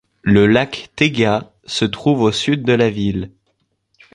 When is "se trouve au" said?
1.65-2.31